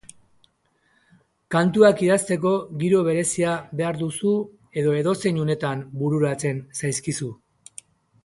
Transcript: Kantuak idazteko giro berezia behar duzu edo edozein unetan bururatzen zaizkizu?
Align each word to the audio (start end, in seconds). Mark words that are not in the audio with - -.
Kantuak 1.55 1.99
idazteko 2.05 2.53
giro 2.83 3.01
berezia 3.09 3.51
behar 3.81 3.99
duzu 4.01 4.33
edo 4.83 4.97
edozein 5.01 5.39
unetan 5.45 5.83
bururatzen 6.01 6.65
zaizkizu? 6.81 7.29